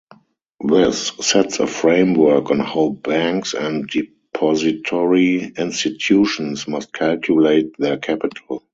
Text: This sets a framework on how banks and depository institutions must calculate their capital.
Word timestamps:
This 0.65 1.09
sets 1.21 1.59
a 1.59 1.67
framework 1.67 2.49
on 2.49 2.59
how 2.59 2.89
banks 2.89 3.53
and 3.53 3.87
depository 3.87 5.43
institutions 5.55 6.67
must 6.67 6.91
calculate 6.91 7.75
their 7.77 7.97
capital. 7.97 8.63